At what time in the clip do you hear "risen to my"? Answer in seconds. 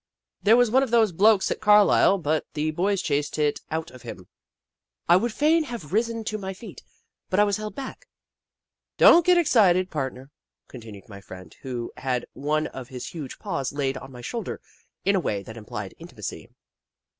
5.93-6.55